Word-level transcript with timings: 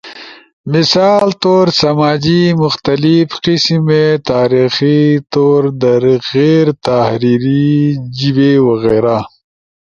[مثال 0.73 1.27
طور 1.43 1.65
سماجی، 1.81 2.41
مختلف 2.63 3.27
قسمے 3.45 4.03
تاریخی 4.31 5.01
طور 5.33 5.61
در 5.81 6.03
غیر 6.33 6.67
تحریری 6.87 7.71
جیبے 8.17 8.51
وغیرہ] 8.67 9.17